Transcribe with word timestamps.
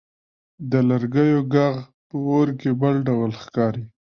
د 0.71 0.73
لرګیو 0.89 1.39
ږغ 1.53 1.75
په 2.07 2.17
اور 2.31 2.47
کې 2.59 2.69
بل 2.81 2.95
ډول 3.07 3.31
ښکاري. 3.43 3.83